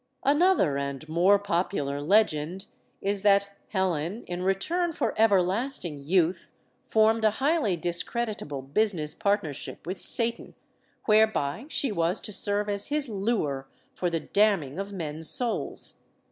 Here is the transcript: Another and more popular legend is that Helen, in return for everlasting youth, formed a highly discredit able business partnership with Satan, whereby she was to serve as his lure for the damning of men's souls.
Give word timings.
Another 0.23 0.79
and 0.79 1.07
more 1.07 1.37
popular 1.37 2.01
legend 2.01 2.65
is 3.01 3.21
that 3.21 3.51
Helen, 3.67 4.23
in 4.25 4.41
return 4.41 4.93
for 4.93 5.13
everlasting 5.15 5.99
youth, 5.99 6.51
formed 6.87 7.23
a 7.23 7.29
highly 7.37 7.77
discredit 7.77 8.41
able 8.41 8.63
business 8.63 9.13
partnership 9.13 9.85
with 9.85 9.99
Satan, 9.99 10.55
whereby 11.05 11.65
she 11.69 11.91
was 11.91 12.19
to 12.21 12.33
serve 12.33 12.67
as 12.67 12.87
his 12.87 13.09
lure 13.09 13.67
for 13.93 14.09
the 14.09 14.21
damning 14.21 14.79
of 14.79 14.91
men's 14.91 15.29
souls. 15.29 15.99